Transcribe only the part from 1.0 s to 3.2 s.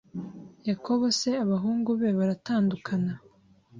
se abahungu be baratandukana